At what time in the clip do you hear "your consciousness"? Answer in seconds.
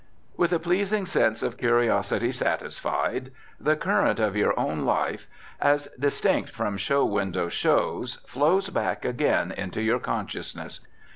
9.83-10.79